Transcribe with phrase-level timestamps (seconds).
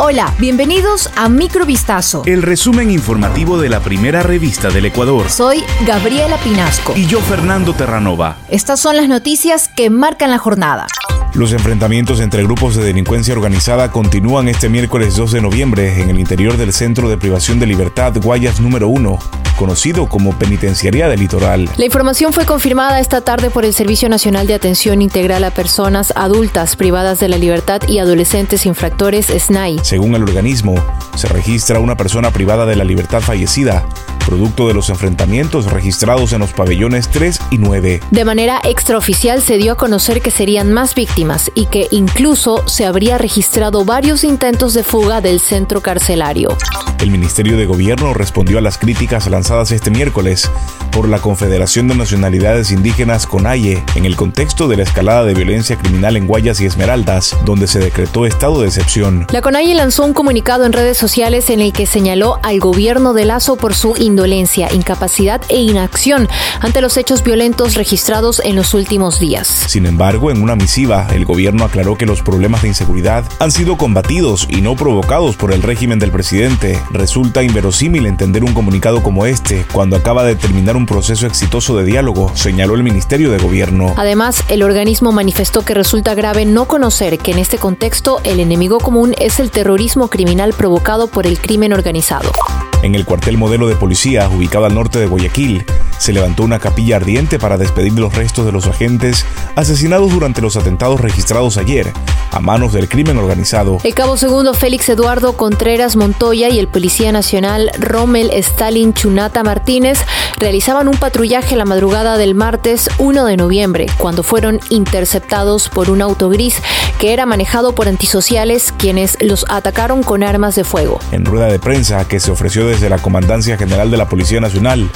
[0.00, 2.22] Hola, bienvenidos a Microvistazo.
[2.24, 5.28] El resumen informativo de la primera revista del Ecuador.
[5.28, 6.92] Soy Gabriela Pinasco.
[6.94, 8.36] Y yo, Fernando Terranova.
[8.48, 10.86] Estas son las noticias que marcan la jornada.
[11.34, 16.20] Los enfrentamientos entre grupos de delincuencia organizada continúan este miércoles 2 de noviembre en el
[16.20, 19.18] interior del Centro de Privación de Libertad Guayas número 1,
[19.58, 21.68] conocido como Penitenciaría del Litoral.
[21.76, 26.12] La información fue confirmada esta tarde por el Servicio Nacional de Atención Integral a Personas
[26.16, 29.80] Adultas Privadas de la Libertad y Adolescentes Infractores SNAI.
[29.82, 30.76] Según el organismo,
[31.16, 33.84] se registra una persona privada de la libertad fallecida
[34.28, 38.00] producto de los enfrentamientos registrados en los pabellones 3 y 9.
[38.10, 42.84] De manera extraoficial se dio a conocer que serían más víctimas y que incluso se
[42.84, 46.58] habría registrado varios intentos de fuga del centro carcelario.
[47.00, 50.50] El Ministerio de Gobierno respondió a las críticas lanzadas este miércoles
[50.90, 55.76] por la Confederación de Nacionalidades Indígenas CONAIE en el contexto de la escalada de violencia
[55.76, 59.26] criminal en Guayas y Esmeraldas, donde se decretó estado de excepción.
[59.30, 63.26] La CONAIE lanzó un comunicado en redes sociales en el que señaló al gobierno de
[63.26, 66.26] Lazo por su indolencia, incapacidad e inacción
[66.60, 69.46] ante los hechos violentos registrados en los últimos días.
[69.46, 73.76] Sin embargo, en una misiva, el gobierno aclaró que los problemas de inseguridad han sido
[73.76, 76.82] combatidos y no provocados por el régimen del presidente.
[76.90, 81.84] Resulta inverosímil entender un comunicado como este cuando acaba de terminar un proceso exitoso de
[81.84, 83.94] diálogo, señaló el Ministerio de Gobierno.
[83.96, 88.78] Además, el organismo manifestó que resulta grave no conocer que en este contexto el enemigo
[88.78, 92.32] común es el terrorismo criminal provocado por el crimen organizado.
[92.82, 95.64] En el cuartel modelo de policía, ubicado al norte de Guayaquil,
[95.98, 100.56] se levantó una capilla ardiente para despedir los restos de los agentes asesinados durante los
[100.56, 101.92] atentados registrados ayer
[102.30, 103.78] a manos del crimen organizado.
[103.84, 109.98] El cabo segundo Félix Eduardo Contreras Montoya y el policía nacional Rommel Stalin Chunata Martínez
[110.38, 116.02] realizaban un patrullaje la madrugada del martes 1 de noviembre, cuando fueron interceptados por un
[116.02, 116.56] auto gris
[116.98, 121.00] que era manejado por antisociales quienes los atacaron con armas de fuego.
[121.12, 124.90] En rueda de prensa que se ofreció desde la Comandancia General de la Policía Nacional,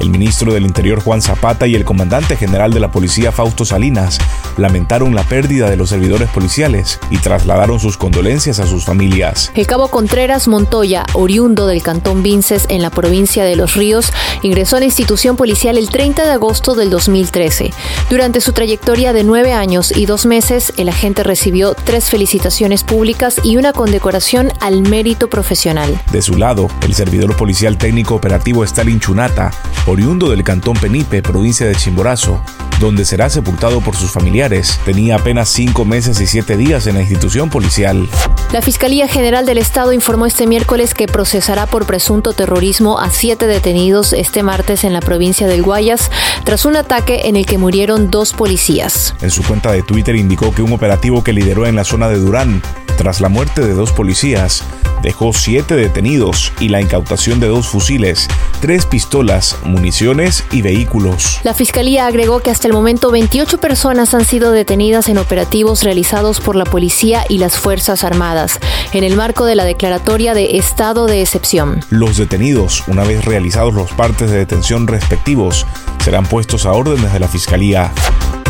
[0.00, 4.18] el ministro del Interior Juan Zapata y el comandante general de la policía Fausto Salinas
[4.56, 9.52] lamentaron la pérdida de los servidores policiales y trasladaron sus condolencias a sus familias.
[9.54, 14.12] El cabo Contreras Montoya, oriundo del cantón Vinces en la provincia de Los Ríos,
[14.42, 17.70] ingresó a la institución policial el 30 de agosto del 2013.
[18.10, 23.36] Durante su trayectoria de nueve años y dos meses, el agente recibió tres felicitaciones públicas
[23.42, 26.00] y una condecoración al mérito profesional.
[26.12, 29.50] De su lado, el servidor policial técnico operativo Stalin Chunata
[29.86, 32.42] oriundo del cantón Penipe, provincia de Chimborazo,
[32.80, 34.78] donde será sepultado por sus familiares.
[34.84, 38.08] Tenía apenas cinco meses y siete días en la institución policial.
[38.52, 43.46] La Fiscalía General del Estado informó este miércoles que procesará por presunto terrorismo a siete
[43.46, 46.10] detenidos este martes en la provincia del Guayas
[46.44, 49.14] tras un ataque en el que murieron dos policías.
[49.20, 52.18] En su cuenta de Twitter indicó que un operativo que lideró en la zona de
[52.18, 52.62] Durán,
[52.96, 54.64] tras la muerte de dos policías,
[55.02, 58.28] dejó siete detenidos y la incautación de dos fusiles,
[58.60, 61.40] tres pistolas, municiones y vehículos.
[61.44, 66.40] La Fiscalía agregó que hasta el momento 28 personas han sido detenidas en operativos realizados
[66.40, 68.58] por la policía y las Fuerzas Armadas,
[68.92, 71.80] en el marco de la declaratoria de estado de excepción.
[71.90, 75.66] Los detenidos, una vez realizados los partes de detención respectivos,
[76.04, 77.92] serán puestos a órdenes de la Fiscalía.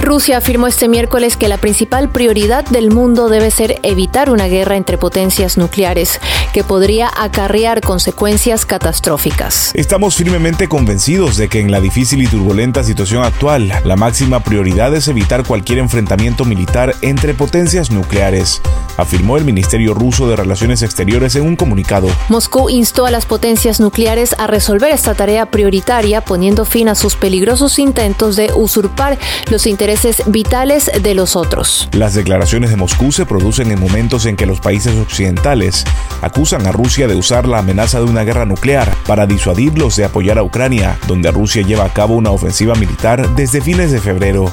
[0.07, 4.77] Rusia afirmó este miércoles que la principal prioridad del mundo debe ser evitar una guerra
[4.77, 6.21] entre potencias nucleares
[6.53, 9.73] que podría acarrear consecuencias catastróficas.
[9.75, 14.95] Estamos firmemente convencidos de que en la difícil y turbulenta situación actual, la máxima prioridad
[14.95, 18.63] es evitar cualquier enfrentamiento militar entre potencias nucleares,
[18.97, 22.09] afirmó el Ministerio ruso de Relaciones Exteriores en un comunicado.
[22.29, 27.17] Moscú instó a las potencias nucleares a resolver esta tarea prioritaria poniendo fin a sus
[27.17, 29.19] peligrosos intentos de usurpar
[29.51, 31.89] los intereses vitales de los otros.
[31.93, 35.85] Las declaraciones de Moscú se producen en momentos en que los países occidentales
[36.23, 40.39] acusan a Rusia de usar la amenaza de una guerra nuclear para disuadirlos de apoyar
[40.39, 44.53] a Ucrania, donde Rusia lleva a cabo una ofensiva militar desde fines de febrero.